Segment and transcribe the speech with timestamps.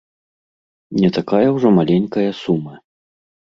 [1.03, 2.75] Не такая ўжо маленькая сума!